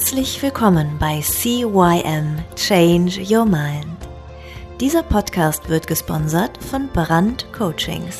[0.00, 3.84] Herzlich willkommen bei CYM Change Your Mind.
[4.80, 8.16] Dieser Podcast wird gesponsert von Brand Coachings.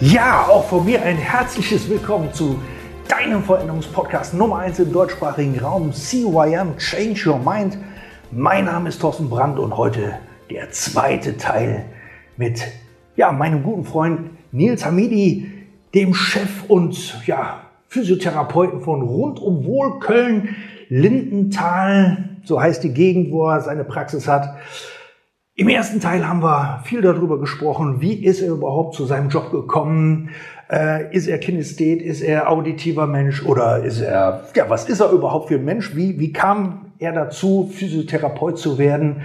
[0.00, 2.58] Ja, auch von mir ein herzliches Willkommen zu
[3.08, 7.78] deinem Veränderungspodcast Nummer 1 im deutschsprachigen Raum, CYM Change Your Mind.
[8.30, 10.18] Mein Name ist Thorsten Brandt und heute
[10.50, 11.86] der zweite Teil
[12.36, 12.62] mit
[13.16, 15.50] ja, meinem guten Freund Nils Hamidi,
[15.94, 20.54] dem Chef und ja, Physiotherapeuten von rund um Wohl Köln,
[20.90, 24.54] Lindenthal, so heißt die Gegend, wo er seine Praxis hat.
[25.54, 29.50] Im ersten Teil haben wir viel darüber gesprochen, wie ist er überhaupt zu seinem Job
[29.50, 30.30] gekommen,
[30.70, 35.10] äh, ist er Kinesthet, ist er auditiver Mensch oder ist er, ja, was ist er
[35.10, 39.22] überhaupt für ein Mensch, wie, wie kam er dazu, Physiotherapeut zu werden,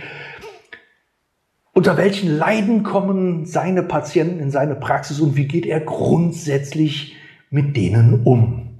[1.73, 7.15] unter welchen Leiden kommen seine Patienten in seine Praxis und wie geht er grundsätzlich
[7.49, 8.79] mit denen um.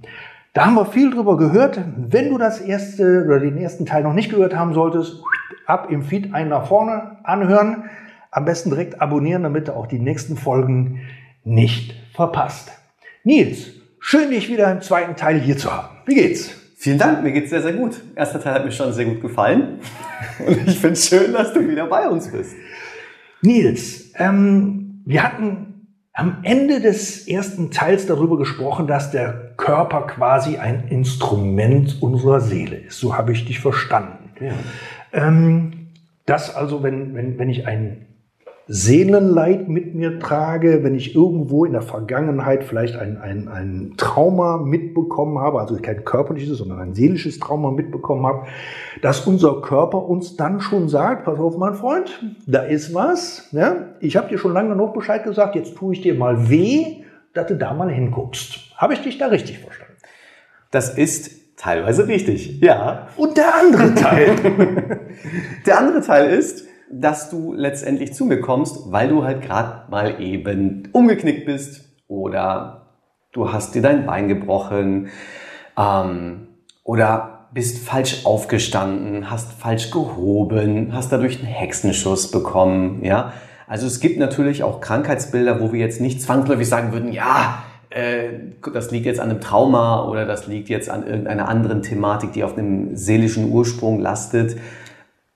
[0.53, 1.81] Da haben wir viel drüber gehört.
[1.97, 5.23] Wenn du das erste oder den ersten Teil noch nicht gehört haben solltest,
[5.65, 7.85] ab im Feed einen nach vorne anhören.
[8.29, 11.01] Am besten direkt abonnieren, damit du auch die nächsten Folgen
[11.43, 12.71] nicht verpasst.
[13.23, 15.97] Nils, schön dich wieder im zweiten Teil hier zu haben.
[16.05, 16.51] Wie geht's?
[16.77, 18.01] Vielen Dank, mir geht's sehr, sehr gut.
[18.15, 19.79] Erster Teil hat mir schon sehr gut gefallen.
[20.45, 22.55] Und ich finde es schön, dass du wieder bei uns bist.
[23.41, 30.57] Nils, ähm, wir hatten am Ende des ersten Teils darüber gesprochen, dass der Körper quasi
[30.57, 32.99] ein Instrument unserer Seele ist.
[32.99, 34.29] So habe ich dich verstanden.
[34.39, 34.53] Ja.
[35.11, 35.87] Ähm,
[36.25, 38.05] dass also, wenn, wenn, wenn ich ein
[38.67, 44.57] Seelenleid mit mir trage, wenn ich irgendwo in der Vergangenheit vielleicht ein, ein, ein Trauma
[44.57, 48.47] mitbekommen habe, also kein körperliches, sondern ein seelisches Trauma mitbekommen habe,
[49.01, 53.95] dass unser Körper uns dann schon sagt, pass auf, mein Freund, da ist was, ja?
[53.99, 57.47] ich habe dir schon lange genug Bescheid gesagt, jetzt tue ich dir mal weh, dass
[57.47, 58.77] du da mal hinguckst.
[58.77, 59.93] Habe ich dich da richtig verstanden?
[60.71, 63.07] Das ist Teilweise wichtig, ja.
[63.15, 64.35] Und der andere Teil?
[65.65, 66.67] der andere Teil ist,
[66.99, 72.87] dass du letztendlich zu mir kommst, weil du halt gerade mal eben umgeknickt bist oder
[73.31, 75.09] du hast dir dein Bein gebrochen
[75.77, 76.47] ähm,
[76.83, 83.33] oder bist falsch aufgestanden, hast falsch gehoben, hast dadurch einen Hexenschuss bekommen, ja.
[83.67, 88.29] Also es gibt natürlich auch Krankheitsbilder, wo wir jetzt nicht zwangsläufig sagen würden, ja, äh,
[88.73, 92.43] das liegt jetzt an einem Trauma oder das liegt jetzt an irgendeiner anderen Thematik, die
[92.43, 94.57] auf einem seelischen Ursprung lastet.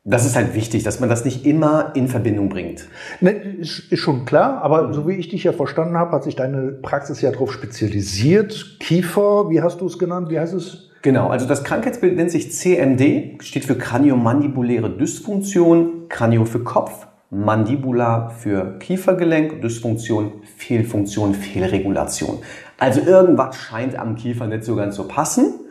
[0.09, 2.88] Das ist halt wichtig, dass man das nicht immer in Verbindung bringt.
[3.19, 6.38] Ne, ist, ist schon klar, aber so wie ich dich ja verstanden habe, hat sich
[6.38, 8.78] deine Praxis ja darauf spezialisiert.
[8.79, 10.29] Kiefer, wie hast du es genannt?
[10.29, 10.91] Wie heißt es?
[11.01, 18.29] Genau, also das Krankheitsbild nennt sich CMD, steht für Kraniomandibuläre Dysfunktion, Kranio für Kopf, Mandibula
[18.29, 22.38] für Kiefergelenk, Dysfunktion, Fehlfunktion, Fehlregulation.
[22.78, 25.66] Also irgendwas scheint am Kiefer nicht so ganz zu passen.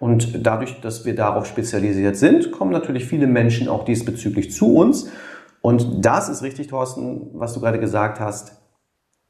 [0.00, 5.10] Und dadurch, dass wir darauf spezialisiert sind, kommen natürlich viele Menschen auch diesbezüglich zu uns.
[5.60, 8.56] Und das ist richtig, Thorsten, was du gerade gesagt hast.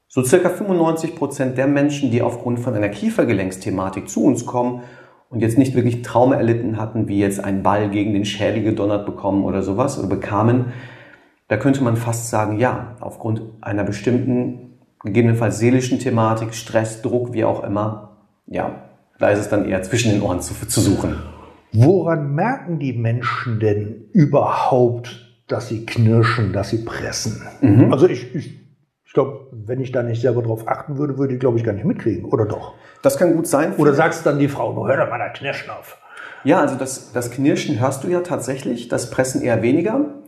[0.07, 4.83] So circa 95 Prozent der Menschen, die aufgrund von einer Kiefergelenksthematik zu uns kommen
[5.29, 9.05] und jetzt nicht wirklich Trauma erlitten hatten, wie jetzt ein Ball gegen den Schädel gedonnert
[9.05, 10.71] bekommen oder sowas oder bekamen,
[11.49, 17.43] da könnte man fast sagen, ja, aufgrund einer bestimmten, gegebenenfalls seelischen Thematik, Stress, Druck, wie
[17.43, 18.17] auch immer,
[18.47, 18.90] ja,
[19.21, 21.21] da ist es dann eher zwischen den Ohren zu, zu suchen.
[21.71, 27.41] Woran merken die Menschen denn überhaupt, dass sie knirschen, dass sie pressen?
[27.61, 27.93] Mhm.
[27.93, 28.59] Also ich, ich,
[29.05, 31.73] ich glaube, wenn ich da nicht selber drauf achten würde, würde ich, glaube ich, gar
[31.73, 32.73] nicht mitkriegen, oder doch?
[33.03, 33.75] Das kann gut sein.
[33.77, 35.97] Oder sagst dann die Frau, hör doch mal da Knirschen auf.
[36.43, 40.21] Ja, also das, das Knirschen hörst du ja tatsächlich, das Pressen eher weniger.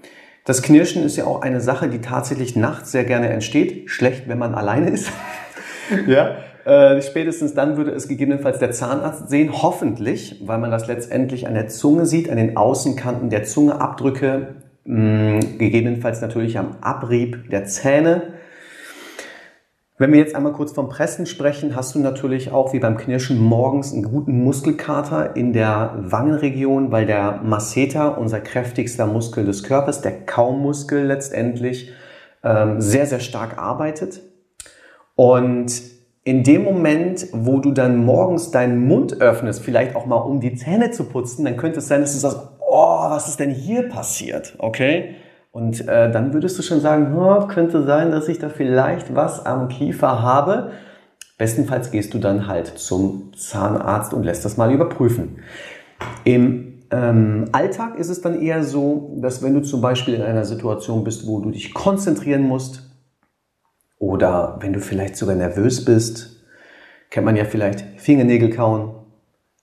[0.45, 3.89] Das Knirschen ist ja auch eine Sache, die tatsächlich nachts sehr gerne entsteht.
[3.89, 5.09] Schlecht, wenn man alleine ist.
[6.07, 6.37] ja.
[6.65, 11.55] Äh, spätestens dann würde es gegebenenfalls der Zahnarzt sehen, hoffentlich, weil man das letztendlich an
[11.55, 14.55] der Zunge sieht, an den Außenkanten der Zunge Abdrücke,
[14.85, 18.33] mh, gegebenenfalls natürlich am Abrieb der Zähne.
[19.97, 23.39] Wenn wir jetzt einmal kurz vom Pressen sprechen, hast du natürlich auch wie beim Knirschen
[23.39, 30.01] morgens einen guten Muskelkater in der Wangenregion, weil der Masseter, unser kräftigster Muskel des Körpers,
[30.01, 31.91] der Kaummuskel letztendlich,
[32.43, 34.21] ähm, sehr, sehr stark arbeitet.
[35.15, 35.71] Und
[36.23, 40.55] in dem Moment, wo du dann morgens deinen Mund öffnest, vielleicht auch mal um die
[40.55, 43.89] Zähne zu putzen, dann könnte es sein, dass du sagst, oh, was ist denn hier
[43.89, 44.55] passiert?
[44.57, 45.15] Okay?
[45.51, 49.45] Und äh, dann würdest du schon sagen, oh, könnte sein, dass ich da vielleicht was
[49.45, 50.71] am Kiefer habe.
[51.37, 55.39] Bestenfalls gehst du dann halt zum Zahnarzt und lässt das mal überprüfen.
[56.23, 60.45] Im ähm, Alltag ist es dann eher so, dass wenn du zum Beispiel in einer
[60.45, 62.92] Situation bist, wo du dich konzentrieren musst
[64.03, 66.43] oder wenn du vielleicht sogar nervös bist,
[67.09, 68.95] kennt man ja vielleicht Fingernägel kauen,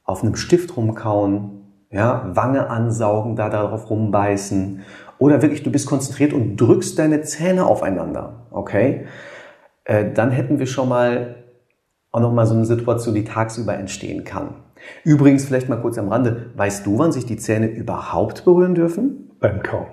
[0.02, 1.60] auf einem Stift rumkauen,
[1.90, 4.80] ja, Wange ansaugen, da darauf rumbeißen
[5.18, 9.04] oder wirklich du bist konzentriert und drückst deine Zähne aufeinander, okay?
[9.84, 11.44] Äh, dann hätten wir schon mal
[12.10, 14.54] auch noch mal so eine Situation, die tagsüber entstehen kann.
[15.04, 19.32] Übrigens, vielleicht mal kurz am Rande, weißt du, wann sich die Zähne überhaupt berühren dürfen?
[19.38, 19.88] Beim Kauen.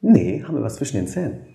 [0.00, 1.49] Nee, haben wir was zwischen den Zähnen.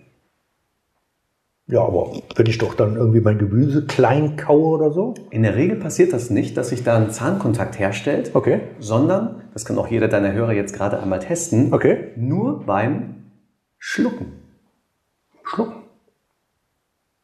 [1.68, 5.16] Ja, aber wenn ich doch dann irgendwie mein Gemüse klein kaue oder so?
[5.32, 8.62] In der Regel passiert das nicht, dass sich da ein Zahnkontakt herstellt, Okay.
[8.80, 12.10] sondern, das kann auch jeder deiner Hörer jetzt gerade einmal testen, Okay.
[12.18, 13.16] nur beim
[13.80, 14.34] Schlucken.
[15.44, 15.74] Schlucken.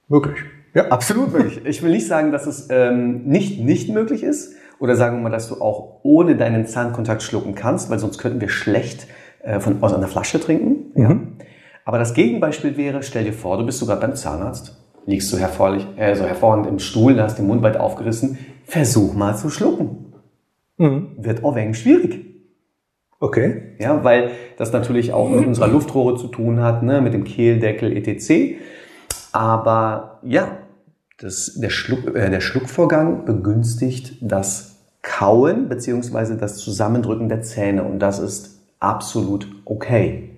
[0.08, 0.38] Möglich.
[0.74, 0.88] Ja.
[0.88, 1.62] Absolut möglich.
[1.66, 5.30] Ich will nicht sagen, dass es ähm, nicht nicht möglich ist oder sagen wir mal,
[5.30, 9.08] dass du auch ohne deinen Zahnkontakt schlucken kannst, weil sonst könnten wir schlecht
[9.44, 10.92] äh, von, aus einer Flasche trinken.
[10.96, 11.18] Ja.
[11.86, 15.86] Aber das Gegenbeispiel wäre, stell dir vor, du bist sogar beim Zahnarzt, liegst so, hervorlich,
[15.98, 20.14] äh, so hervorragend im Stuhl, hast den Mund weit aufgerissen, versuch mal zu schlucken.
[21.18, 22.26] Wird auch wenig schwierig.
[23.20, 23.76] Okay.
[23.80, 27.96] Ja, weil das natürlich auch mit unserer Luftrohre zu tun hat, ne, mit dem Kehldeckel
[27.96, 28.58] etc.
[29.32, 30.58] Aber ja,
[31.20, 38.00] das, der, Schluck, äh, der Schluckvorgang begünstigt das Kauen beziehungsweise das Zusammendrücken der Zähne und
[38.00, 40.31] das ist absolut okay.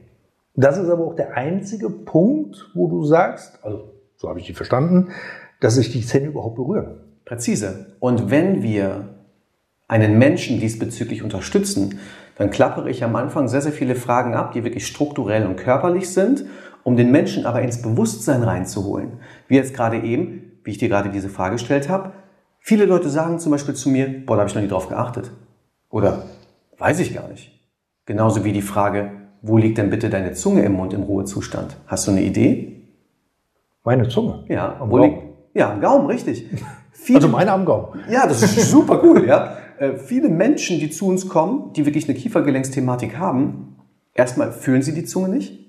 [0.56, 4.54] Das ist aber auch der einzige Punkt, wo du sagst, also so habe ich die
[4.54, 5.10] verstanden,
[5.60, 7.00] dass sich die Zähne überhaupt berühren.
[7.26, 7.96] Präzise.
[8.00, 9.10] Und wenn wir
[9.88, 12.00] einen Menschen diesbezüglich unterstützen,
[12.38, 16.10] dann klappere ich am Anfang sehr, sehr viele Fragen ab, die wirklich strukturell und körperlich
[16.10, 16.46] sind,
[16.84, 19.20] um den Menschen aber ins Bewusstsein reinzuholen.
[19.48, 22.12] Wie jetzt gerade eben, wie ich dir gerade diese Frage gestellt habe,
[22.60, 25.32] viele Leute sagen zum Beispiel zu mir, boah, da habe ich noch nie drauf geachtet.
[25.90, 26.26] Oder
[26.78, 27.52] weiß ich gar nicht.
[28.06, 29.12] Genauso wie die Frage,
[29.44, 31.76] wo liegt denn bitte deine Zunge im Mund im Ruhezustand?
[31.86, 32.82] Hast du eine Idee?
[33.84, 34.46] Meine Zunge.
[34.48, 35.10] Ja, Am wo Gaumen.
[35.12, 35.24] liegt?
[35.54, 36.48] Ja, am Gaumen, richtig.
[36.94, 38.00] Viele- Also meine am Gaumen.
[38.10, 39.58] ja, das ist super cool, ja.
[39.78, 43.76] Äh, viele Menschen, die zu uns kommen, die wirklich eine Kiefergelenksthematik haben,
[44.14, 45.60] erstmal fühlen sie die Zunge nicht,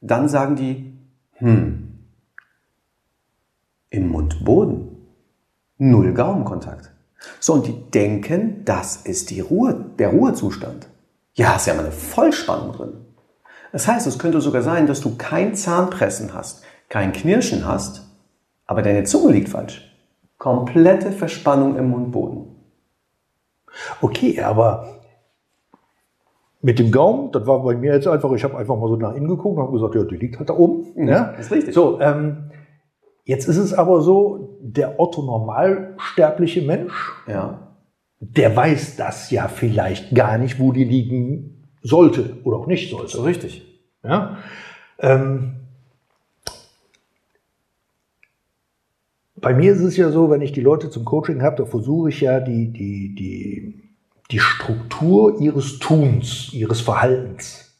[0.00, 0.94] dann sagen die,
[1.34, 1.88] hm,
[3.90, 4.88] im Mundboden,
[5.78, 6.90] null Gaumenkontakt.
[7.38, 10.88] So, und die denken, das ist die Ruhe, der Ruhezustand.
[11.40, 12.92] Ja, ist ja mal eine Vollspannung drin.
[13.72, 18.06] Das heißt, es könnte sogar sein, dass du kein Zahnpressen hast, kein Knirschen hast,
[18.66, 19.90] aber deine Zunge liegt falsch.
[20.36, 22.56] Komplette Verspannung im Mundboden.
[24.02, 25.00] Okay, aber
[26.60, 29.14] mit dem Gaumen, das war bei mir jetzt einfach, ich habe einfach mal so nach
[29.14, 31.08] innen geguckt und habe gesagt, ja, die liegt halt da oben.
[31.08, 31.72] Ja, ist richtig.
[31.72, 32.50] So, ähm,
[33.24, 37.69] jetzt ist es aber so, der Otto normalsterbliche Mensch, Ja.
[38.20, 43.16] Der weiß das ja vielleicht gar nicht, wo die liegen sollte oder auch nicht sollte.
[43.16, 43.66] So richtig.
[44.04, 44.38] Ja?
[44.98, 45.56] Ähm,
[49.36, 52.10] bei mir ist es ja so, wenn ich die Leute zum Coaching habe, da versuche
[52.10, 53.82] ich ja die, die, die,
[54.30, 57.74] die Struktur ihres Tuns, ihres Verhaltens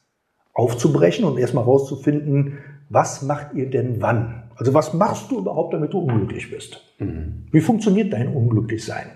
[0.54, 2.58] aufzubrechen und erstmal rauszufinden,
[2.88, 4.49] was macht ihr denn wann?
[4.60, 6.82] Also was machst du überhaupt, damit du unglücklich bist?
[6.98, 9.06] Wie funktioniert dein Unglücklichsein?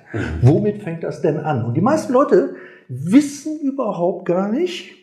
[0.41, 1.67] Womit fängt das denn an?
[1.67, 2.57] Und die meisten Leute
[2.89, 4.95] wissen überhaupt gar nicht,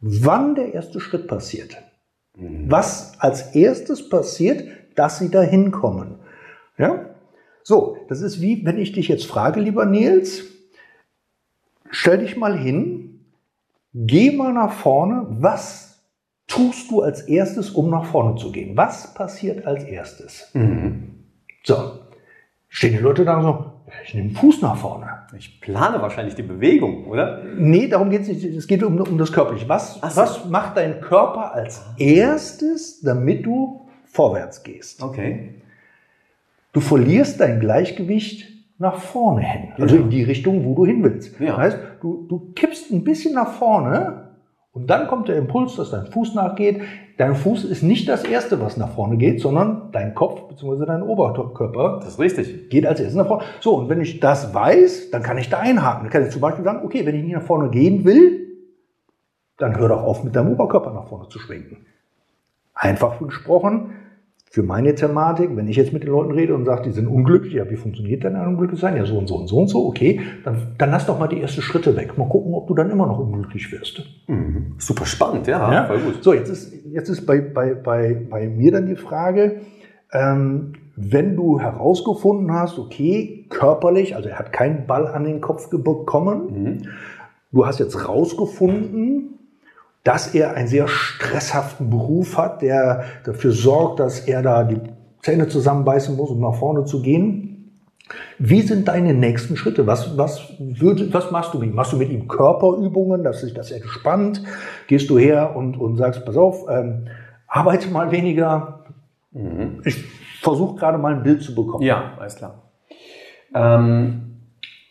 [0.00, 1.78] wann der erste Schritt passiert.
[2.34, 4.64] Was als erstes passiert,
[4.96, 6.16] dass sie da hinkommen.
[6.76, 7.06] Ja?
[7.62, 10.44] So, das ist wie, wenn ich dich jetzt frage, lieber Nils,
[11.88, 13.24] stell dich mal hin,
[13.94, 15.87] geh mal nach vorne, was
[16.48, 18.76] tust du als erstes, um nach vorne zu gehen?
[18.76, 20.50] Was passiert als erstes?
[21.62, 21.92] So,
[22.68, 23.48] stehen die Leute da und so,
[23.86, 25.06] ja, ich nehme den Fuß nach vorne.
[25.36, 27.42] Ich plane wahrscheinlich die Bewegung, oder?
[27.56, 28.44] Nee, darum geht es nicht.
[28.44, 29.68] Es geht um, um das Körperliche.
[29.68, 30.00] Was, so.
[30.02, 35.02] was macht dein Körper als erstes, damit du vorwärts gehst?
[35.02, 35.54] Okay.
[36.72, 38.46] Du verlierst dein Gleichgewicht
[38.78, 39.72] nach vorne hin.
[39.78, 41.38] Also in die Richtung, wo du hin willst.
[41.40, 41.48] Ja.
[41.48, 44.27] Das heißt, du, du kippst ein bisschen nach vorne
[44.78, 46.82] und dann kommt der Impuls, dass dein Fuß nachgeht.
[47.16, 50.86] Dein Fuß ist nicht das Erste, was nach vorne geht, sondern dein Kopf bzw.
[50.86, 52.70] dein Oberkörper Das ist richtig.
[52.70, 53.42] geht als erstes nach vorne.
[53.58, 56.04] So, und wenn ich das weiß, dann kann ich da einhaken.
[56.04, 58.46] Dann kann ich zum Beispiel sagen, okay, wenn ich nicht nach vorne gehen will,
[59.56, 61.78] dann hör doch auf, mit deinem Oberkörper nach vorne zu schwenken.
[62.72, 63.94] Einfach gesprochen,
[64.50, 67.54] für meine Thematik, wenn ich jetzt mit den Leuten rede und sage, die sind unglücklich,
[67.54, 68.96] ja, wie funktioniert denn ein Unglücklichsein?
[68.96, 71.40] Ja, so und so und so und so, okay, dann, dann lass doch mal die
[71.40, 72.16] ersten Schritte weg.
[72.16, 74.02] Mal gucken, ob du dann immer noch unglücklich wirst.
[74.78, 75.84] Super spannend, ja, Ja?
[75.86, 76.24] voll gut.
[76.24, 79.60] So, jetzt ist, jetzt ist bei, bei, bei, bei mir dann die Frage,
[80.12, 85.68] ähm, wenn du herausgefunden hast, okay, körperlich, also er hat keinen Ball an den Kopf
[85.70, 86.78] bekommen, mhm.
[87.52, 89.37] du hast jetzt herausgefunden,
[90.04, 94.80] dass er einen sehr stresshaften Beruf hat, der dafür sorgt, dass er da die
[95.22, 97.48] Zähne zusammenbeißen muss, um nach vorne zu gehen.
[98.38, 99.86] Wie sind deine nächsten Schritte?
[99.86, 101.74] Was, was, würde, was machst du mit ihm?
[101.74, 104.42] Machst du mit ihm Körperübungen, dass sich das entspannt?
[104.86, 107.08] Gehst du her und, und sagst, pass auf, ähm,
[107.46, 108.84] arbeite mal weniger.
[109.32, 109.82] Mhm.
[109.84, 110.04] Ich
[110.40, 111.84] versuche gerade mal ein Bild zu bekommen.
[111.84, 112.62] Ja, alles klar.
[113.54, 114.27] Ähm,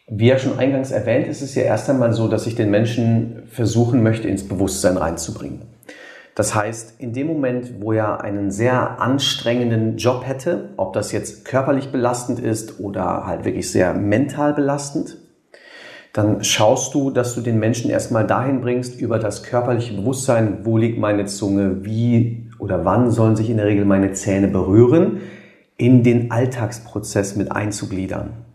[0.09, 3.43] wie ja schon eingangs erwähnt, ist es ja erst einmal so, dass ich den Menschen
[3.51, 5.63] versuchen möchte, ins Bewusstsein reinzubringen.
[6.33, 11.45] Das heißt, in dem Moment, wo er einen sehr anstrengenden Job hätte, ob das jetzt
[11.45, 15.17] körperlich belastend ist oder halt wirklich sehr mental belastend,
[16.13, 20.77] dann schaust du, dass du den Menschen erstmal dahin bringst, über das körperliche Bewusstsein, wo
[20.77, 25.21] liegt meine Zunge, wie oder wann sollen sich in der Regel meine Zähne berühren,
[25.75, 28.46] in den Alltagsprozess mit einzugliedern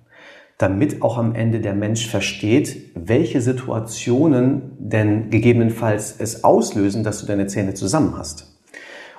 [0.63, 7.27] damit auch am Ende der Mensch versteht, welche Situationen denn gegebenenfalls es auslösen, dass du
[7.27, 8.61] deine Zähne zusammen hast.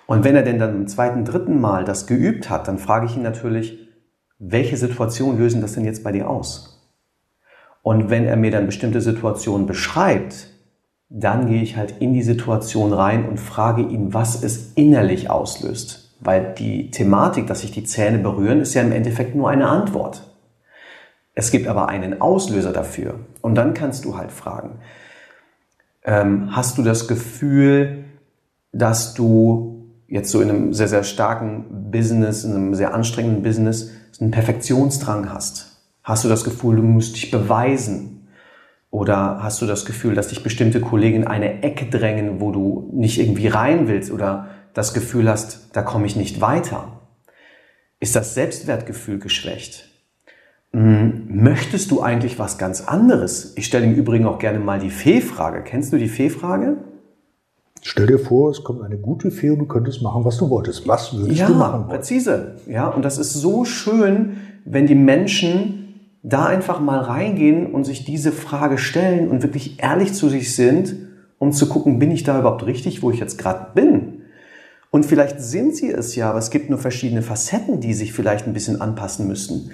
[0.08, 3.18] Und wenn er denn dann im zweiten, dritten Mal das geübt hat, dann frage ich
[3.18, 3.78] ihn natürlich,
[4.40, 6.90] welche Situationen lösen das denn jetzt bei dir aus?
[7.82, 10.48] Und wenn er mir dann bestimmte Situationen beschreibt,
[11.10, 16.16] dann gehe ich halt in die Situation rein und frage ihn, was es innerlich auslöst.
[16.22, 20.33] Weil die Thematik, dass sich die Zähne berühren, ist ja im Endeffekt nur eine Antwort.
[21.36, 23.20] Es gibt aber einen Auslöser dafür.
[23.42, 24.80] Und dann kannst du halt fragen,
[26.04, 28.06] ähm, hast du das Gefühl,
[28.72, 33.92] dass du jetzt so in einem sehr, sehr starken Business, in einem sehr anstrengenden Business,
[34.20, 35.82] einen Perfektionsdrang hast?
[36.04, 38.28] Hast du das Gefühl, du musst dich beweisen?
[38.92, 42.92] Oder hast du das Gefühl, dass dich bestimmte Kollegen in eine Ecke drängen, wo du
[42.94, 47.00] nicht irgendwie rein willst oder das Gefühl hast, da komme ich nicht weiter?
[48.00, 49.93] Ist das Selbstwertgefühl geschwächt?
[50.76, 53.54] Hm, möchtest du eigentlich was ganz anderes?
[53.56, 55.62] Ich stelle im Übrigen auch gerne mal die Fee-Frage.
[55.64, 56.78] Kennst du die Fee-Frage?
[57.82, 60.88] Stell dir vor, es kommt eine gute Fee und du könntest machen, was du wolltest.
[60.88, 61.82] Was würdest ja, du machen?
[61.82, 61.90] Wollen?
[61.90, 62.56] Präzise.
[62.66, 65.80] Ja, und das ist so schön, wenn die Menschen
[66.24, 70.96] da einfach mal reingehen und sich diese Frage stellen und wirklich ehrlich zu sich sind,
[71.38, 74.22] um zu gucken, bin ich da überhaupt richtig, wo ich jetzt gerade bin?
[74.90, 78.48] Und vielleicht sind sie es ja, aber es gibt nur verschiedene Facetten, die sich vielleicht
[78.48, 79.72] ein bisschen anpassen müssen.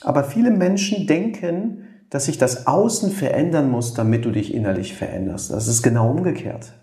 [0.00, 5.50] Aber viele Menschen denken, dass sich das Außen verändern muss, damit du dich innerlich veränderst.
[5.50, 6.74] Das ist genau umgekehrt.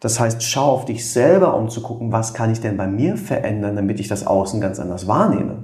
[0.00, 3.16] Das heißt, schau auf dich selber, um zu gucken, was kann ich denn bei mir
[3.16, 5.62] verändern, damit ich das Außen ganz anders wahrnehme.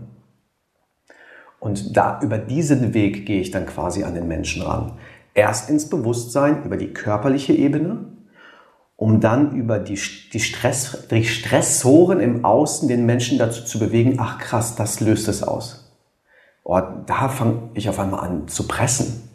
[1.59, 4.93] Und da über diesen Weg gehe ich dann quasi an den Menschen ran.
[5.35, 8.05] Erst ins Bewusstsein über die körperliche Ebene,
[8.95, 9.99] um dann über die,
[10.33, 15.27] die, Stress, die Stressoren im Außen den Menschen dazu zu bewegen, ach krass, das löst
[15.27, 15.82] es aus
[16.65, 19.29] oh, da fange ich auf einmal an zu pressen.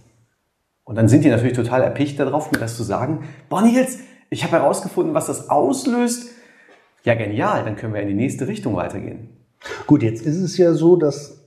[0.83, 3.25] Und dann sind die natürlich total erpicht darauf, mir das zu sagen.
[3.49, 6.31] Boah, Nils, ich habe herausgefunden, was das auslöst.
[7.03, 9.29] Ja, genial, dann können wir in die nächste Richtung weitergehen.
[9.85, 11.43] Gut, jetzt ist es ja so, dass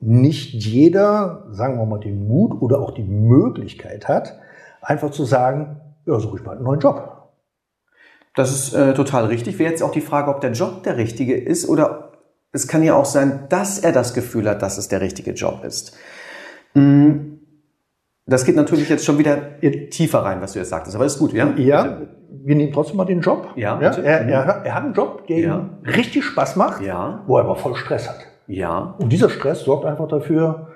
[0.00, 4.38] nicht jeder, sagen wir mal, den Mut oder auch die Möglichkeit hat,
[4.80, 7.28] einfach zu sagen, ja, suche ich mal einen neuen Job.
[8.34, 9.58] Das ist äh, total richtig.
[9.58, 12.09] Wäre jetzt auch die Frage, ob der Job der richtige ist oder
[12.52, 15.64] es kann ja auch sein, dass er das Gefühl hat, dass es der richtige Job
[15.64, 15.96] ist.
[16.74, 17.38] Mm,
[18.26, 21.32] das geht natürlich jetzt schon wieder tiefer rein, was du jetzt sagtest, aber ist gut,
[21.32, 21.52] ja?
[21.56, 22.02] Ja,
[22.42, 23.48] wir nehmen trotzdem mal den Job.
[23.56, 25.58] Ja, ja er, er, er, hat einen Job, der ja.
[25.58, 27.24] ihm richtig Spaß macht, ja.
[27.26, 28.18] wo er aber voll Stress hat.
[28.46, 28.94] Ja.
[28.98, 30.68] Und dieser Stress sorgt einfach dafür,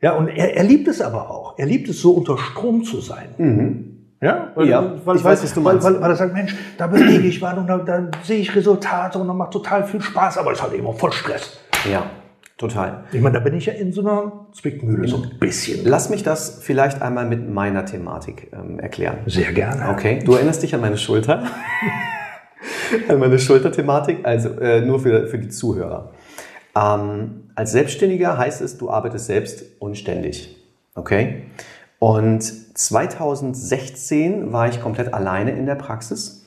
[0.00, 1.58] ja, und er, er liebt es aber auch.
[1.58, 3.34] Er liebt es so unter Strom zu sein.
[3.38, 3.87] Mhm.
[4.20, 5.84] Ja, weil, ja weil, ich weiß, was du meinst.
[5.84, 8.54] Weil, weil, weil er sagt, Mensch, da bewege ich was und da, da sehe ich
[8.54, 11.60] Resultate und dann macht total viel Spaß, aber es hat immer voll Stress.
[11.90, 12.06] Ja,
[12.56, 13.04] total.
[13.12, 15.86] Ich meine, da bin ich ja in so einer Zwickmühle so ein bisschen.
[15.86, 19.18] Lass mich das vielleicht einmal mit meiner Thematik ähm, erklären.
[19.26, 19.90] Sehr gerne.
[19.90, 21.44] Okay, du erinnerst dich an meine Schulter?
[23.08, 26.10] an meine Schulterthematik, also äh, nur für, für die Zuhörer.
[26.76, 30.56] Ähm, als Selbstständiger heißt es, du arbeitest selbst und ständig.
[30.94, 31.44] Okay?
[31.98, 32.42] Und
[32.78, 36.46] 2016 war ich komplett alleine in der Praxis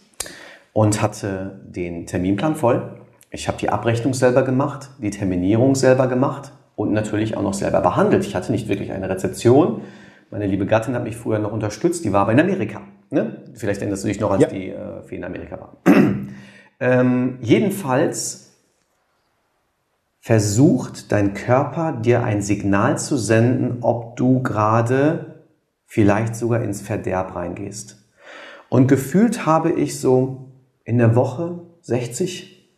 [0.74, 3.02] und hatte den Terminplan voll.
[3.32, 7.82] Ich habe die Abrechnung selber gemacht, die Terminierung selber gemacht und natürlich auch noch selber
[7.82, 8.26] behandelt.
[8.26, 9.82] Ich hatte nicht wirklich eine Rezeption.
[10.30, 12.82] Meine liebe Gattin hat mich früher noch unterstützt, die war aber in Amerika.
[13.10, 13.44] Ne?
[13.54, 14.48] Vielleicht erinnerst du dich noch, als ja.
[14.48, 15.78] die äh, Fee in Amerika war.
[16.80, 18.52] ähm, jedenfalls
[20.22, 25.31] versucht dein Körper dir ein Signal zu senden, ob du gerade
[25.92, 27.98] vielleicht sogar ins Verderb reingehst.
[28.70, 30.54] Und gefühlt habe ich so
[30.86, 32.72] in der Woche 60,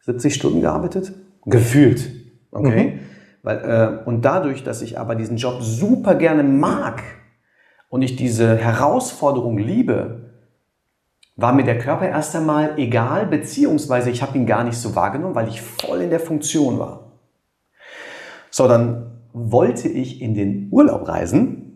[0.00, 1.14] 70 Stunden gearbeitet.
[1.46, 2.06] Gefühlt.
[2.50, 2.84] Okay?
[2.84, 2.98] Mhm.
[3.42, 3.58] Weil,
[4.04, 7.02] äh, und dadurch, dass ich aber diesen Job super gerne mag
[7.88, 10.34] und ich diese Herausforderung liebe,
[11.34, 15.34] war mir der Körper erst einmal egal, beziehungsweise ich habe ihn gar nicht so wahrgenommen,
[15.34, 17.12] weil ich voll in der Funktion war.
[18.50, 21.67] So, dann wollte ich in den Urlaub reisen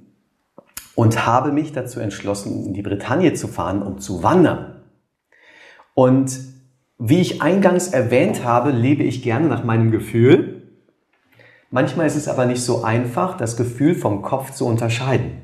[0.94, 4.82] und habe mich dazu entschlossen, in die Bretagne zu fahren und zu wandern.
[5.94, 6.38] Und
[6.99, 10.62] wie ich eingangs erwähnt habe, lebe ich gerne nach meinem Gefühl.
[11.70, 15.38] Manchmal ist es aber nicht so einfach, das Gefühl vom Kopf zu unterscheiden.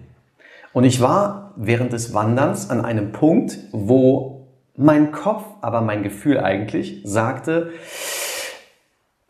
[0.72, 6.38] Und ich war während des Wanderns an einem Punkt, wo mein Kopf, aber mein Gefühl
[6.38, 7.72] eigentlich, sagte,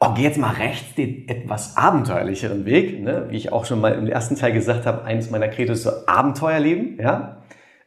[0.01, 3.27] oh, geh jetzt mal rechts den etwas abenteuerlicheren Weg, ne?
[3.31, 5.91] wie ich auch schon mal im ersten Teil gesagt habe, eines meiner Credo ist so
[6.07, 7.39] Abenteuerleben, ja.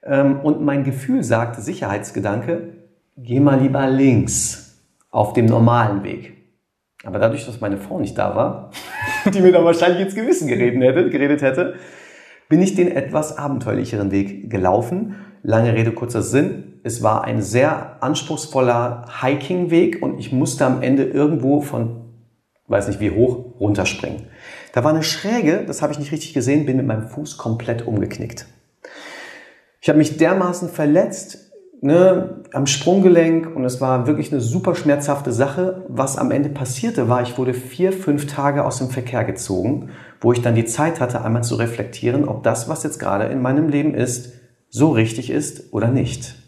[0.03, 2.73] Ähm, und mein Gefühl sagte, Sicherheitsgedanke,
[3.17, 4.79] geh mal lieber links
[5.11, 6.33] auf dem normalen Weg.
[7.03, 8.71] Aber dadurch, dass meine Frau nicht da war,
[9.33, 11.75] die mir dann wahrscheinlich ins Gewissen geredet hätte, geredet hätte,
[12.49, 15.15] bin ich den etwas abenteuerlicheren Weg gelaufen.
[15.43, 16.79] Lange Rede, kurzer Sinn.
[16.83, 22.00] Es war ein sehr anspruchsvoller Hiking-Weg und ich musste am Ende irgendwo von,
[22.71, 24.23] weiß nicht wie hoch, runterspringen.
[24.73, 27.85] Da war eine Schräge, das habe ich nicht richtig gesehen, bin mit meinem Fuß komplett
[27.85, 28.45] umgeknickt.
[29.81, 31.51] Ich habe mich dermaßen verletzt,
[31.81, 35.83] ne, am Sprunggelenk und es war wirklich eine super schmerzhafte Sache.
[35.87, 39.89] Was am Ende passierte, war, ich wurde vier, fünf Tage aus dem Verkehr gezogen,
[40.21, 43.41] wo ich dann die Zeit hatte, einmal zu reflektieren, ob das, was jetzt gerade in
[43.41, 44.33] meinem Leben ist,
[44.69, 46.40] so richtig ist oder nicht.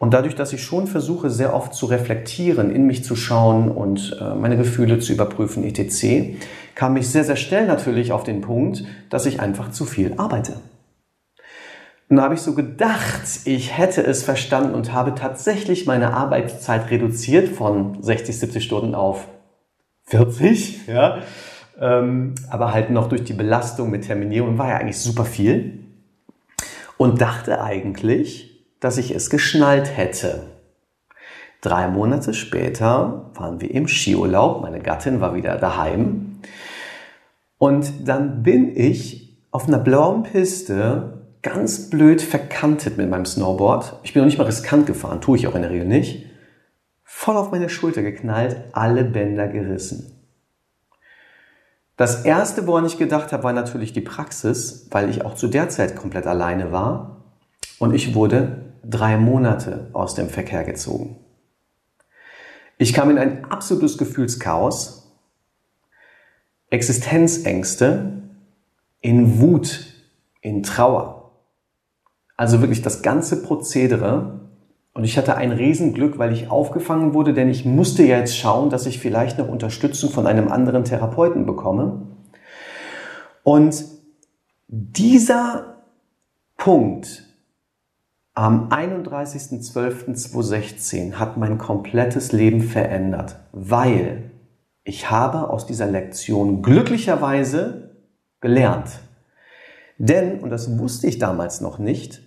[0.00, 4.16] Und dadurch, dass ich schon versuche, sehr oft zu reflektieren, in mich zu schauen und
[4.18, 6.38] äh, meine Gefühle zu überprüfen, etc.,
[6.74, 10.54] kam ich sehr, sehr schnell natürlich auf den Punkt, dass ich einfach zu viel arbeite.
[12.08, 16.90] Und da habe ich so gedacht, ich hätte es verstanden und habe tatsächlich meine Arbeitszeit
[16.90, 19.28] reduziert von 60, 70 Stunden auf
[20.06, 21.18] 40, ja.
[21.78, 25.80] Ähm, aber halt noch durch die Belastung mit Terminierung war ja eigentlich super viel.
[26.96, 28.49] Und dachte eigentlich,
[28.80, 30.42] dass ich es geschnallt hätte.
[31.60, 36.40] Drei Monate später waren wir im Skiurlaub, meine Gattin war wieder daheim.
[37.58, 44.00] Und dann bin ich auf einer blauen Piste ganz blöd verkantet mit meinem Snowboard.
[44.02, 46.26] Ich bin noch nicht mal riskant gefahren, tue ich auch in der Regel nicht.
[47.04, 50.16] Voll auf meine Schulter geknallt, alle Bänder gerissen.
[51.96, 55.68] Das erste, woran ich gedacht habe, war natürlich die Praxis, weil ich auch zu der
[55.68, 57.26] Zeit komplett alleine war.
[57.78, 61.16] Und ich wurde drei Monate aus dem Verkehr gezogen.
[62.78, 65.12] Ich kam in ein absolutes Gefühlschaos,
[66.70, 68.22] Existenzängste,
[69.00, 69.86] in Wut,
[70.40, 71.32] in Trauer.
[72.36, 74.40] Also wirklich das ganze Prozedere.
[74.94, 78.70] Und ich hatte ein Riesenglück, weil ich aufgefangen wurde, denn ich musste ja jetzt schauen,
[78.70, 82.06] dass ich vielleicht noch Unterstützung von einem anderen Therapeuten bekomme.
[83.42, 83.84] Und
[84.68, 85.82] dieser
[86.56, 87.29] Punkt
[88.34, 94.30] am 31.12.2016 hat mein komplettes Leben verändert, weil
[94.84, 97.96] ich habe aus dieser Lektion glücklicherweise
[98.40, 99.00] gelernt.
[99.98, 102.22] Denn, und das wusste ich damals noch nicht,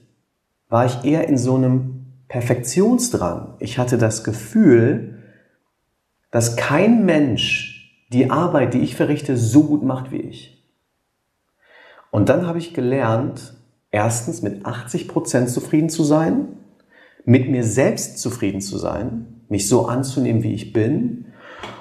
[0.70, 3.56] war ich eher in so einem Perfektionsdrang.
[3.60, 5.20] Ich hatte das Gefühl,
[6.32, 10.64] dass kein Mensch die Arbeit, die ich verrichte, so gut macht wie ich.
[12.12, 13.56] Und dann habe ich gelernt,
[13.94, 16.48] erstens mit 80 Prozent zufrieden zu sein,
[17.26, 21.28] mit mir selbst zufrieden zu sein, mich so anzunehmen, wie ich bin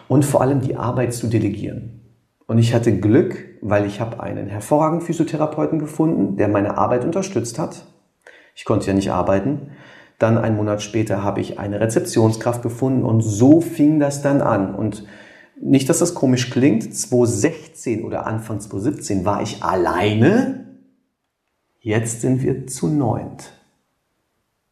[0.08, 2.00] und vor allem die Arbeit zu delegieren.
[2.46, 7.58] Und ich hatte Glück, weil ich habe einen hervorragenden Physiotherapeuten gefunden, der meine Arbeit unterstützt
[7.58, 7.86] hat.
[8.54, 9.70] Ich konnte ja nicht arbeiten.
[10.18, 14.74] Dann einen Monat später habe ich eine Rezeptionskraft gefunden und so fing das dann an.
[14.74, 15.06] Und
[15.58, 20.71] nicht, dass das komisch klingt, 2016 oder Anfang 2017 war ich alleine.
[21.82, 23.52] Jetzt sind wir zu neunt.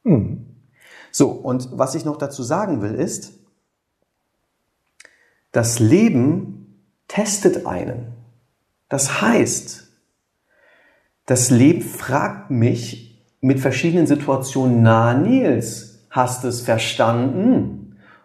[0.04, 0.46] Hm.
[1.10, 3.32] So, und was ich noch dazu sagen will, ist,
[5.52, 8.12] das Leben testet einen.
[8.88, 9.88] Das heißt,
[11.26, 17.79] das Leben fragt mich, mit verschiedenen Situationen, na Nils, hast es verstanden?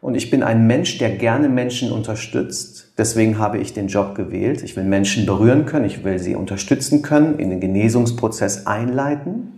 [0.05, 2.93] Und ich bin ein Mensch, der gerne Menschen unterstützt.
[2.95, 4.61] Deswegen habe ich den Job gewählt.
[4.61, 9.57] Ich will Menschen berühren können, ich will sie unterstützen können, in den Genesungsprozess einleiten.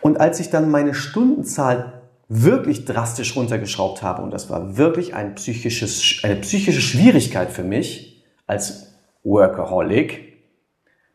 [0.00, 5.36] Und als ich dann meine Stundenzahl wirklich drastisch runtergeschraubt habe, und das war wirklich ein
[5.36, 10.38] psychisches, eine psychische Schwierigkeit für mich als Workaholic,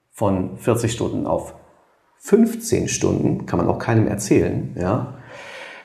[0.10, 1.54] von 40 Stunden auf
[2.20, 5.16] 15 Stunden, kann man auch keinem erzählen, ja,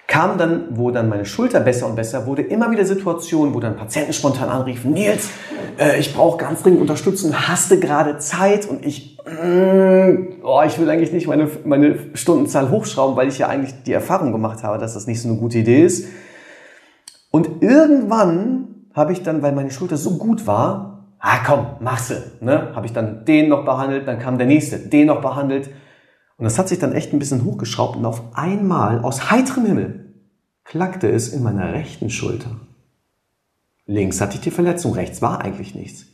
[0.07, 3.77] kam dann, wo dann meine Schulter besser und besser wurde, immer wieder Situationen, wo dann
[3.77, 5.31] Patienten spontan anriefen, Nils,
[5.79, 8.67] äh, ich brauche ganz dringend Unterstützung, hast du gerade Zeit?
[8.67, 13.49] Und ich, mm, oh, ich will eigentlich nicht meine, meine Stundenzahl hochschrauben, weil ich ja
[13.49, 16.07] eigentlich die Erfahrung gemacht habe, dass das nicht so eine gute Idee ist.
[17.33, 22.69] Und irgendwann habe ich dann, weil meine Schulter so gut war, ah komm, mach's, ne?
[22.75, 25.71] habe ich dann den noch behandelt, dann kam der nächste, den noch behandelt.
[26.37, 30.15] Und das hat sich dann echt ein bisschen hochgeschraubt und auf einmal aus heiterem Himmel
[30.65, 32.61] klackte es in meiner rechten Schulter.
[33.87, 36.07] Links hatte ich die Verletzung, rechts war eigentlich nichts.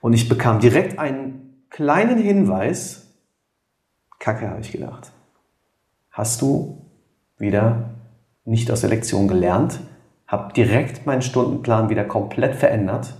[0.00, 3.08] Und ich bekam direkt einen kleinen Hinweis.
[4.18, 5.12] Kacke, habe ich gedacht.
[6.10, 6.86] Hast du
[7.38, 7.94] wieder
[8.44, 9.80] nicht aus der Lektion gelernt?
[10.26, 13.14] Hab direkt meinen Stundenplan wieder komplett verändert.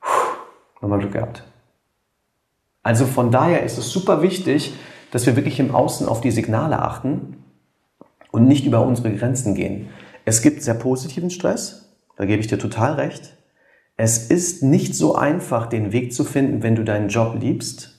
[0.00, 0.36] Puh,
[0.80, 1.45] nochmal Glück gehabt.
[2.86, 4.72] Also von daher ist es super wichtig,
[5.10, 7.42] dass wir wirklich im Außen auf die Signale achten
[8.30, 9.88] und nicht über unsere Grenzen gehen.
[10.24, 13.36] Es gibt sehr positiven Stress, da gebe ich dir total recht.
[13.96, 17.98] Es ist nicht so einfach, den Weg zu finden, wenn du deinen Job liebst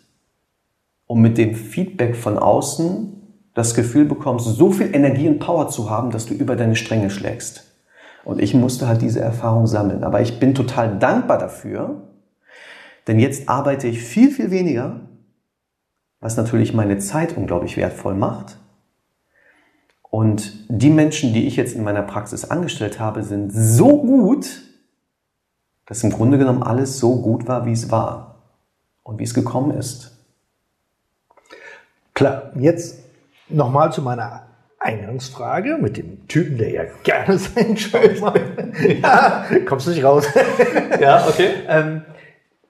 [1.05, 3.11] und mit dem Feedback von außen
[3.55, 7.09] das Gefühl bekommst, so viel Energie und Power zu haben, dass du über deine Stränge
[7.09, 7.65] schlägst.
[8.23, 10.05] Und ich musste halt diese Erfahrung sammeln.
[10.05, 12.07] Aber ich bin total dankbar dafür,
[13.07, 15.01] denn jetzt arbeite ich viel, viel weniger,
[16.19, 18.57] was natürlich meine Zeit unglaublich wertvoll macht.
[20.09, 24.61] Und die Menschen, die ich jetzt in meiner Praxis angestellt habe, sind so gut,
[25.85, 28.43] dass im Grunde genommen alles so gut war, wie es war
[29.03, 30.17] und wie es gekommen ist.
[32.13, 32.99] Klar, jetzt
[33.47, 34.47] nochmal zu meiner
[34.79, 38.41] Eingangsfrage mit dem Typen, der ja gerne seinen Job macht.
[39.01, 40.25] ja, kommst du nicht raus.
[40.99, 41.49] ja, okay.
[41.67, 42.01] ähm,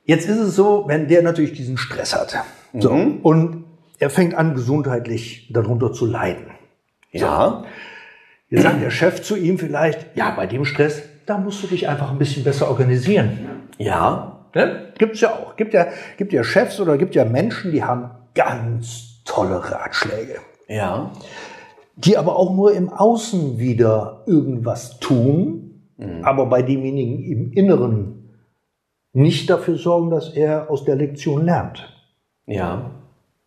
[0.07, 2.37] Jetzt ist es so, wenn der natürlich diesen Stress hat
[2.73, 3.17] so, mhm.
[3.23, 3.65] und
[3.99, 6.45] er fängt an, gesundheitlich darunter zu leiden.
[7.11, 7.63] Ja.
[7.63, 7.65] So.
[8.49, 11.89] Jetzt sagt der Chef zu ihm vielleicht, ja, bei dem Stress, da musst du dich
[11.89, 13.37] einfach ein bisschen besser organisieren.
[13.77, 14.45] Ja.
[14.55, 14.93] Ne?
[14.97, 15.57] Gibt's ja auch.
[15.57, 20.35] Gibt ja, gibt ja Chefs oder gibt ja Menschen, die haben ganz tolle Ratschläge.
[20.69, 21.11] Ja.
[21.97, 26.23] Die aber auch nur im Außen wieder irgendwas tun, mhm.
[26.23, 28.16] aber bei demjenigen im Inneren
[29.17, 31.91] nicht dafür sorgen, dass er aus der Lektion lernt.
[32.45, 32.91] Ja.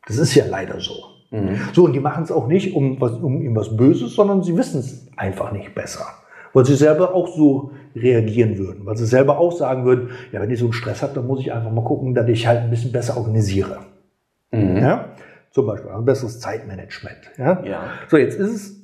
[0.06, 0.94] Das ist ja leider so.
[1.30, 1.60] Mhm.
[1.72, 4.56] So, und die machen es auch nicht, um, was, um ihm was Böses, sondern sie
[4.56, 6.04] wissen es einfach nicht besser.
[6.52, 8.84] Weil sie selber auch so reagieren würden.
[8.84, 11.38] Weil sie selber auch sagen würden, ja, wenn ich so einen Stress habe, dann muss
[11.38, 13.78] ich einfach mal gucken, dass ich halt ein bisschen besser organisiere.
[14.50, 14.76] Mhm.
[14.76, 15.10] Ja?
[15.52, 17.30] Zum Beispiel ein besseres Zeitmanagement.
[17.38, 17.62] Ja?
[17.64, 17.82] ja.
[18.08, 18.79] So, jetzt ist es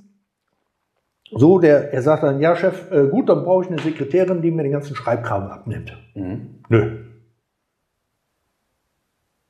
[1.31, 4.51] so, der, er sagt dann, ja, Chef, äh, gut, dann brauche ich eine Sekretärin, die
[4.51, 5.97] mir den ganzen Schreibkram abnimmt.
[6.15, 6.61] Mhm.
[6.69, 6.99] Nö.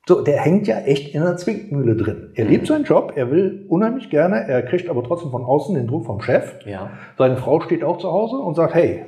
[0.07, 2.31] So, der hängt ja echt in einer Zwickmühle drin.
[2.35, 2.51] Er mhm.
[2.51, 6.05] liebt seinen Job, er will unheimlich gerne, er kriegt aber trotzdem von außen den Druck
[6.05, 6.65] vom Chef.
[6.65, 6.91] Ja.
[7.17, 9.05] Seine Frau steht auch zu Hause und sagt, hey,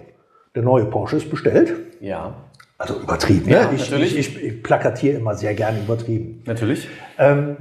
[0.55, 1.73] der neue Porsche ist bestellt.
[2.01, 2.35] Ja.
[2.77, 3.49] Also übertrieben.
[3.49, 3.75] Ja, ne?
[3.75, 4.17] ich, natürlich.
[4.17, 6.43] Ich, ich, ich, plakatiere immer sehr gerne übertrieben.
[6.45, 6.87] Natürlich.
[7.17, 7.57] Ähm,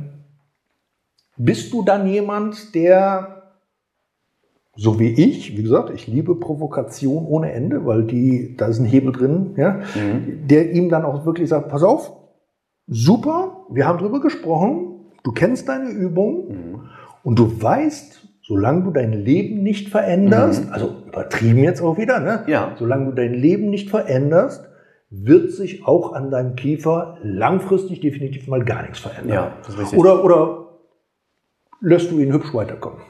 [1.37, 3.38] bist du dann jemand, der
[4.81, 8.85] so wie ich, wie gesagt, ich liebe Provokation ohne Ende, weil die, da ist ein
[8.85, 10.47] Hebel drin, ja, mhm.
[10.47, 12.12] der ihm dann auch wirklich sagt, pass auf,
[12.87, 16.81] super, wir haben drüber gesprochen, du kennst deine Übung mhm.
[17.25, 20.73] und du weißt, solange du dein Leben nicht veränderst, mhm.
[20.73, 22.45] also übertrieben jetzt auch wieder, ne?
[22.47, 22.77] Ja.
[22.79, 24.64] solange du dein Leben nicht veränderst,
[25.11, 29.35] wird sich auch an deinem Kiefer langfristig definitiv mal gar nichts verändern.
[29.35, 29.99] Ja, das ist richtig.
[29.99, 30.69] Oder, oder
[31.81, 33.01] lässt du ihn hübsch weiterkommen?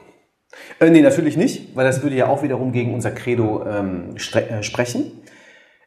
[0.79, 4.63] Äh, nee, natürlich nicht, weil das würde ja auch wiederum gegen unser Credo ähm, äh,
[4.63, 5.11] sprechen.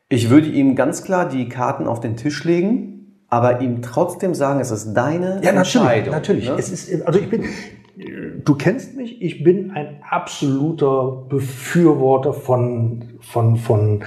[0.08, 4.60] Ich würde ihm ganz klar die Karten auf den Tisch legen, aber ihm trotzdem sagen,
[4.60, 6.12] es ist deine ja, Entscheidung.
[6.12, 6.48] Natürlich, natürlich.
[6.50, 6.56] Ne?
[6.58, 7.44] Es ist, also ich bin,
[8.44, 14.04] du kennst mich, ich bin ein absoluter Befürworter von, von, von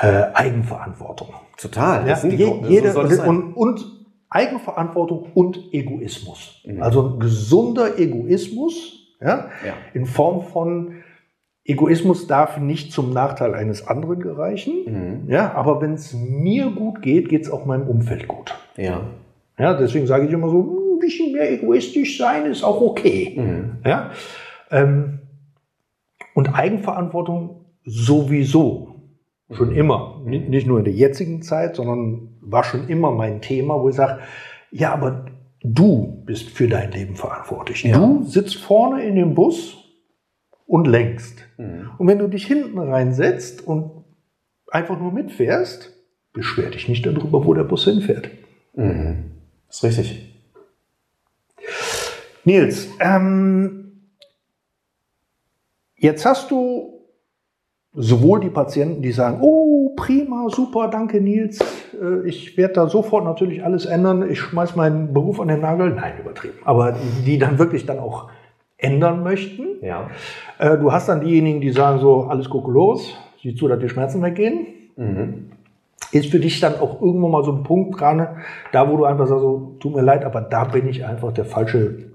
[0.00, 1.28] äh, Eigenverantwortung.
[1.56, 2.06] Total.
[2.06, 3.98] Ja, je, jede, so und, und
[4.30, 6.62] Eigenverantwortung und Egoismus.
[6.64, 6.82] Mhm.
[6.82, 9.50] Also ein gesunder Egoismus ja?
[9.64, 9.74] ja?
[9.94, 10.94] In Form von
[11.64, 14.74] Egoismus darf nicht zum Nachteil eines anderen gereichen.
[14.86, 15.30] Mhm.
[15.30, 18.54] Ja, aber wenn es mir gut geht, geht es auch meinem Umfeld gut.
[18.76, 19.02] Ja.
[19.58, 23.34] Ja, deswegen sage ich immer so, hm, ein bisschen mehr egoistisch sein ist auch okay.
[23.36, 23.70] Mhm.
[23.84, 24.10] Ja.
[24.70, 25.18] Ähm,
[26.34, 28.94] und Eigenverantwortung sowieso.
[29.50, 29.76] Schon mhm.
[29.76, 30.22] immer.
[30.24, 34.20] Nicht nur in der jetzigen Zeit, sondern war schon immer mein Thema, wo ich sage,
[34.70, 35.26] ja, aber
[35.62, 37.82] Du bist für dein Leben verantwortlich.
[37.82, 37.98] Ja.
[37.98, 39.76] Du sitzt vorne in dem Bus
[40.66, 41.38] und lenkst.
[41.56, 41.90] Mhm.
[41.98, 44.04] Und wenn du dich hinten reinsetzt und
[44.70, 45.94] einfach nur mitfährst,
[46.32, 48.30] beschwer dich nicht darüber, wo der Bus hinfährt.
[48.74, 49.32] Mhm.
[49.66, 50.34] Das ist richtig.
[52.44, 53.78] Nils, ähm,
[55.98, 56.97] Jetzt hast du
[57.94, 61.58] sowohl die Patienten, die sagen, oh, prima, super, danke Nils,
[62.00, 65.94] äh, ich werde da sofort natürlich alles ändern, ich schmeiß meinen Beruf an den Nagel,
[65.94, 66.96] nein, übertrieben, aber
[67.26, 68.30] die dann wirklich dann auch
[68.76, 69.66] ändern möchten.
[69.82, 70.08] Ja.
[70.58, 74.22] Äh, Du hast dann diejenigen, die sagen so, alles kokolos, sieh zu, dass die Schmerzen
[74.22, 74.66] weggehen.
[74.96, 75.50] Mhm.
[76.12, 78.36] Ist für dich dann auch irgendwo mal so ein Punkt gerade,
[78.72, 81.44] da wo du einfach sagst, so, tut mir leid, aber da bin ich einfach der
[81.44, 82.12] falsche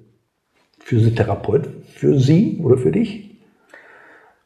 [0.80, 3.33] Physiotherapeut für sie oder für dich?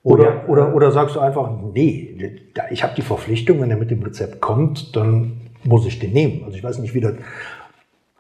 [0.07, 0.45] Oder, ja.
[0.47, 2.41] oder, oder sagst du einfach, nee,
[2.71, 6.45] ich habe die Verpflichtung, wenn er mit dem Rezept kommt, dann muss ich den nehmen.
[6.45, 7.15] Also ich weiß nicht, wie das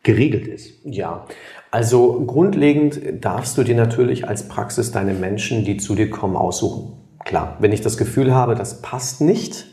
[0.03, 0.81] geregelt ist.
[0.83, 1.25] Ja,
[1.71, 6.97] also grundlegend darfst du dir natürlich als Praxis deine Menschen, die zu dir kommen, aussuchen.
[7.23, 9.65] Klar, wenn ich das Gefühl habe, das passt nicht,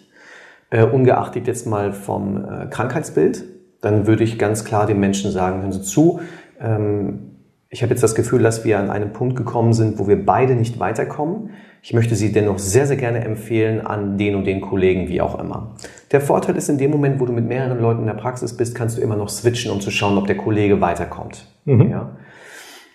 [0.70, 3.42] äh, ungeachtet jetzt mal vom äh, Krankheitsbild,
[3.80, 6.20] dann würde ich ganz klar den Menschen sagen, hören Sie zu,
[6.60, 7.33] ähm,
[7.74, 10.54] ich habe jetzt das Gefühl, dass wir an einen Punkt gekommen sind, wo wir beide
[10.54, 11.50] nicht weiterkommen.
[11.82, 15.40] Ich möchte Sie dennoch sehr, sehr gerne empfehlen an den und den Kollegen, wie auch
[15.40, 15.74] immer.
[16.12, 18.76] Der Vorteil ist, in dem Moment, wo du mit mehreren Leuten in der Praxis bist,
[18.76, 21.48] kannst du immer noch switchen, um zu schauen, ob der Kollege weiterkommt.
[21.90, 22.16] Ja?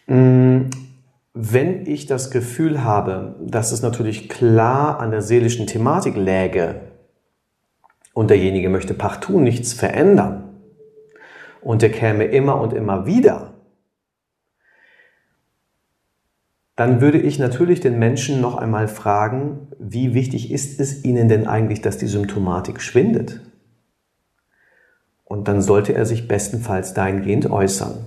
[0.08, 0.70] Mm,
[1.34, 6.76] Wenn ich das Gefühl habe, dass es natürlich klar an der seelischen Thematik läge
[8.14, 10.46] und derjenige möchte partout nichts verändern
[11.60, 13.56] und der käme immer und immer wieder,
[16.80, 21.46] dann würde ich natürlich den Menschen noch einmal fragen, wie wichtig ist es Ihnen denn
[21.46, 23.42] eigentlich, dass die Symptomatik schwindet?
[25.26, 27.98] Und dann sollte er sich bestenfalls dahingehend äußern.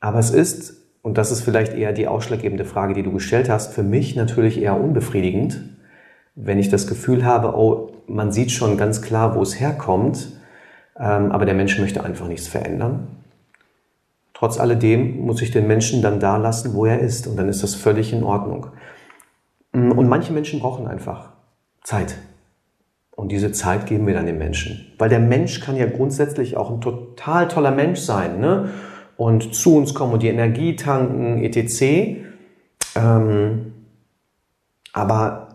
[0.00, 3.74] Aber es ist, und das ist vielleicht eher die ausschlaggebende Frage, die du gestellt hast,
[3.74, 5.60] für mich natürlich eher unbefriedigend,
[6.34, 10.40] wenn ich das Gefühl habe, oh, man sieht schon ganz klar, wo es herkommt,
[10.98, 13.08] ähm, aber der Mensch möchte einfach nichts verändern.
[14.42, 17.62] Trotz alledem muss ich den Menschen dann da lassen, wo er ist, und dann ist
[17.62, 18.66] das völlig in Ordnung.
[19.70, 21.28] Mm, Und manche Menschen brauchen einfach
[21.84, 22.16] Zeit.
[23.12, 24.92] Und diese Zeit geben wir dann den Menschen.
[24.98, 28.70] Weil der Mensch kann ja grundsätzlich auch ein total toller Mensch sein, ne?
[29.16, 32.24] Und zu uns kommen und die Energie tanken, etc.
[32.96, 33.74] Ähm,
[34.92, 35.50] aber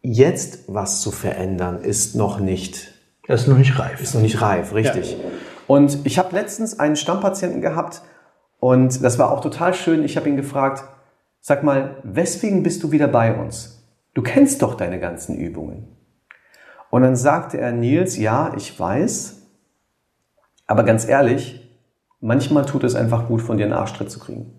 [0.00, 2.94] jetzt was zu verändern, ist noch nicht
[3.26, 4.00] Das ist noch nicht reif.
[4.00, 5.18] ist noch nicht reif, richtig.
[5.66, 8.00] Und ich habe letztens einen Stammpatienten gehabt
[8.60, 10.04] und das war auch total schön.
[10.04, 10.84] Ich habe ihn gefragt,
[11.40, 13.82] sag mal, weswegen bist du wieder bei uns?
[14.14, 15.88] Du kennst doch deine ganzen Übungen.
[16.90, 19.42] Und dann sagte er, Nils, ja, ich weiß,
[20.66, 21.68] aber ganz ehrlich,
[22.20, 24.52] manchmal tut es einfach gut, von dir einen Arschtritt zu kriegen.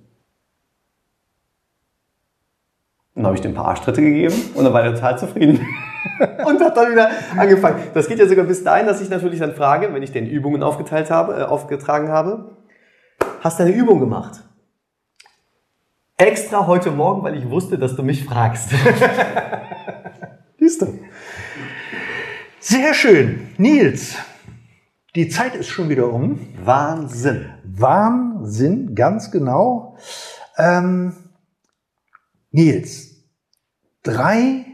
[3.13, 5.59] Dann habe ich dem ein paar Arschtritte gegeben und dann war er total zufrieden.
[6.45, 7.83] und hat dann wieder angefangen.
[7.93, 10.63] Das geht ja sogar bis dahin, dass ich natürlich dann frage, wenn ich den Übungen
[10.63, 12.55] aufgeteilt habe, äh, aufgetragen habe,
[13.41, 14.43] hast du eine Übung gemacht?
[16.15, 18.69] Extra heute Morgen, weil ich wusste, dass du mich fragst.
[20.59, 20.99] Siehst du?
[22.59, 23.49] Sehr schön.
[23.57, 24.15] Nils,
[25.15, 26.39] die Zeit ist schon wieder um.
[26.63, 27.49] Wahnsinn.
[27.63, 29.97] Wahnsinn, ganz genau.
[30.57, 31.15] Ähm,
[32.51, 33.15] Nils,
[34.03, 34.65] drei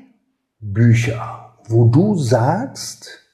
[0.60, 3.27] Bücher, wo du sagst,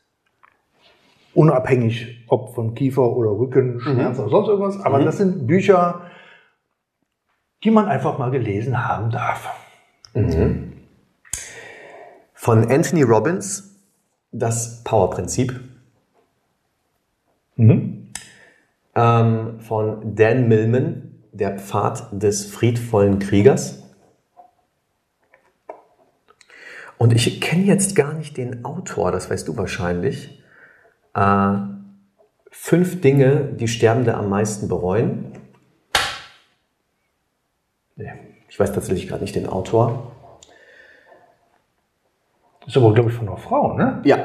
[1.34, 6.02] unabhängig ob von Kiefer oder Rückenschmerzen oder sonst irgendwas, aber das sind Bücher,
[7.63, 9.50] die man einfach mal gelesen haben darf.
[12.34, 13.80] Von Anthony Robbins,
[14.32, 15.60] das Power-Prinzip.
[17.56, 18.10] Mhm.
[18.96, 23.84] Ähm, von Dan Millman, der Pfad des friedvollen Kriegers.
[26.98, 30.42] Und ich kenne jetzt gar nicht den Autor, das weißt du wahrscheinlich.
[31.15, 31.54] Äh,
[32.52, 35.26] fünf Dinge, die Sterbende am meisten bereuen.
[38.49, 40.12] Ich weiß tatsächlich gerade nicht den Autor.
[42.62, 44.02] Das ist aber, glaube ich, von einer Frau, ne?
[44.06, 44.17] Ja,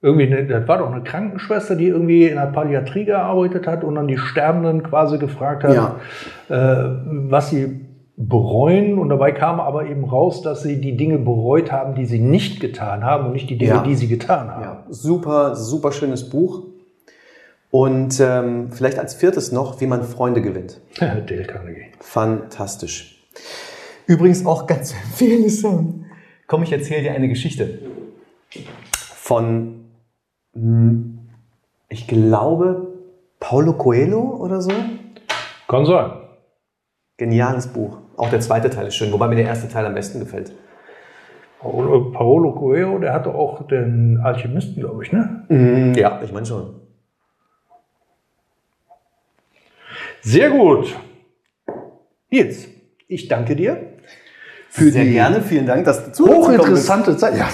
[0.00, 3.96] Irgendwie, eine, das war doch eine Krankenschwester, die irgendwie in der Palliatrie gearbeitet hat und
[3.96, 5.96] dann die Sterbenden quasi gefragt hat, Ja.
[6.48, 6.88] äh,
[7.30, 7.84] was sie
[8.18, 8.98] bereuen.
[8.98, 12.60] Und dabei kam aber eben raus, dass sie die Dinge bereut haben, die sie nicht
[12.60, 13.82] getan haben und nicht die Dinge, Ja.
[13.82, 14.62] die sie getan haben.
[14.62, 16.64] Ja, super, super schönes Buch.
[17.70, 20.80] Und ähm, vielleicht als viertes noch, wie man Freunde gewinnt.
[20.98, 21.84] Dale Carnegie.
[22.00, 23.24] Fantastisch.
[24.06, 25.84] Übrigens auch ganz empfehlenswert.
[26.46, 27.78] Komm, ich erzähle dir eine Geschichte.
[28.92, 29.84] Von,
[30.54, 31.18] hm,
[31.90, 32.88] ich glaube,
[33.38, 34.72] Paulo Coelho oder so.
[35.68, 36.10] Kann sein.
[37.18, 37.98] Geniales Buch.
[38.16, 40.52] Auch der zweite Teil ist schön, wobei mir der erste Teil am besten gefällt.
[41.60, 45.44] Paolo, Paolo Coelho, der hatte auch den Alchemisten, glaube ich, ne?
[45.48, 46.80] Mm, ja, ich meine schon.
[50.22, 50.94] Sehr gut.
[52.30, 52.68] Jetzt,
[53.08, 53.94] Ich danke dir.
[54.68, 57.36] Für Sehr gerne, vielen Dank, dass du zu Hochinteressante Zeit.
[57.36, 57.48] Ja,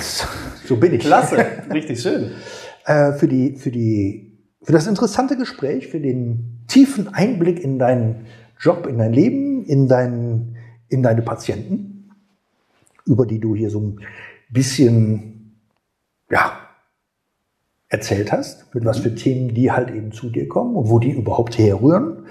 [0.65, 1.01] so bin ich.
[1.01, 2.33] Klasse, richtig schön.
[2.87, 8.27] Äh, für, die, für, die, für das interessante Gespräch, für den tiefen Einblick in deinen
[8.61, 10.57] Job, in dein Leben, in, dein,
[10.89, 12.11] in deine Patienten,
[13.07, 14.01] über die du hier so ein
[14.51, 15.61] bisschen
[16.31, 16.59] ja,
[17.89, 21.11] erzählt hast, mit was für Themen die halt eben zu dir kommen und wo die
[21.11, 22.27] überhaupt herrühren.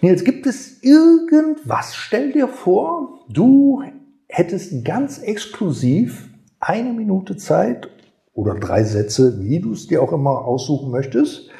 [0.00, 1.94] Nils, gibt es irgendwas?
[1.94, 3.82] Stell dir vor, du
[4.28, 6.28] hättest ganz exklusiv
[6.60, 7.88] eine Minute Zeit
[8.34, 11.50] oder drei Sätze, wie du es dir auch immer aussuchen möchtest.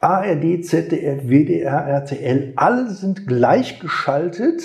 [0.00, 4.62] ARD, ZDF, WDR, RTL, alle sind gleichgeschaltet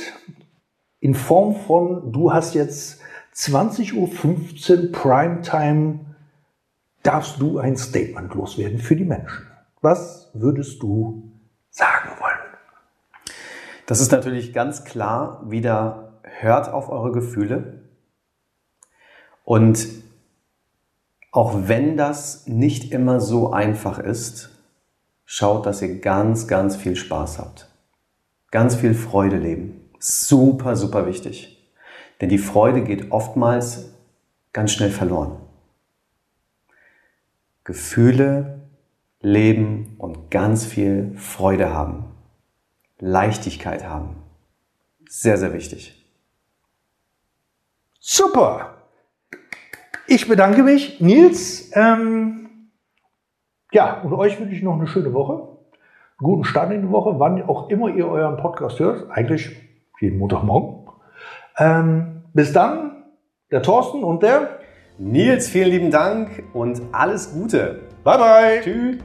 [0.99, 3.01] in Form von, du hast jetzt
[3.35, 5.99] 20.15 Uhr Primetime,
[7.01, 9.47] darfst du ein Statement loswerden für die Menschen.
[9.81, 11.31] Was würdest du
[11.69, 12.33] sagen wollen?
[13.87, 17.89] Das ist natürlich ganz klar wieder, hört auf eure Gefühle.
[19.43, 19.87] Und
[21.31, 24.52] auch wenn das nicht immer so einfach ist,
[25.35, 27.67] schaut, dass ihr ganz, ganz viel Spaß habt.
[28.51, 29.89] Ganz viel Freude leben.
[29.97, 31.73] Super, super wichtig.
[32.21, 33.95] Denn die Freude geht oftmals
[34.53, 35.37] ganz schnell verloren.
[37.63, 38.61] Gefühle
[39.21, 42.05] leben und ganz viel Freude haben.
[42.99, 44.17] Leichtigkeit haben.
[45.09, 46.05] Sehr, sehr wichtig.
[47.99, 48.83] Super.
[50.05, 51.71] Ich bedanke mich, Nils.
[51.73, 52.42] Ähm,
[53.73, 55.47] ja, und euch wünsche ich noch eine schöne Woche.
[56.19, 59.09] guten Start in die Woche, wann auch immer ihr euren Podcast hört.
[59.11, 59.51] Eigentlich
[59.99, 60.87] jeden Montagmorgen.
[61.57, 63.03] Ähm, bis dann,
[63.51, 64.59] der Thorsten und der
[64.97, 67.81] Nils, vielen lieben Dank und alles Gute.
[68.03, 68.61] Bye bye.
[68.61, 68.97] Tschüss.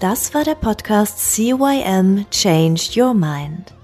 [0.00, 3.74] Das war der Podcast CYM Change Your Mind.